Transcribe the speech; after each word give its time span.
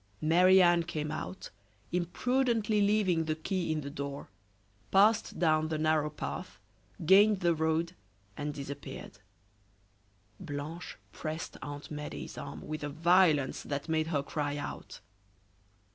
Marie 0.19 0.63
Anne 0.63 0.81
came 0.81 1.11
out, 1.11 1.51
imprudently 1.91 2.81
leaving 2.81 3.25
the 3.25 3.35
key 3.35 3.71
in 3.71 3.81
the 3.81 3.89
door, 3.91 4.29
passed 4.89 5.37
down 5.37 5.67
the 5.67 5.77
narrow 5.77 6.09
path, 6.09 6.59
gained 7.05 7.41
the 7.41 7.53
road, 7.53 7.93
and 8.35 8.51
disappeared. 8.51 9.19
Blanche 10.39 10.97
pressed 11.11 11.55
Aunt 11.61 11.91
Medea's 11.91 12.35
arm 12.35 12.65
with 12.67 12.83
a 12.83 12.89
violence 12.89 13.61
that 13.61 13.87
made 13.87 14.07
her 14.07 14.23
cry 14.23 14.57
out. 14.57 15.01